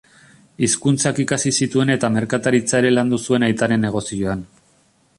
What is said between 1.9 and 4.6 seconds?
eta merkataritza ere landu zuen aitaren negozioan.